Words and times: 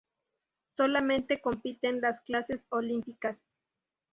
Solamente 0.75 1.39
compiten 1.41 2.01
las 2.01 2.21
clases 2.21 2.65
olímpicas. 2.71 3.37